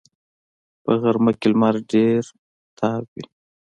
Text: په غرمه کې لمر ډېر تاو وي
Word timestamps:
په 0.83 0.91
غرمه 1.01 1.31
کې 1.39 1.47
لمر 1.51 1.75
ډېر 1.91 2.21
تاو 2.77 3.03
وي 3.11 3.23